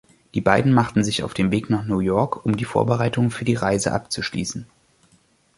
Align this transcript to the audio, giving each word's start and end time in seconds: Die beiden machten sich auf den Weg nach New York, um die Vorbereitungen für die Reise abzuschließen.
Die 0.33 0.41
beiden 0.41 0.73
machten 0.73 1.03
sich 1.03 1.21
auf 1.21 1.35
den 1.35 1.51
Weg 1.51 1.69
nach 1.69 1.85
New 1.85 1.99
York, 1.99 2.43
um 2.43 2.57
die 2.57 2.65
Vorbereitungen 2.65 3.29
für 3.29 3.45
die 3.45 3.53
Reise 3.53 3.91
abzuschließen. 3.91 4.65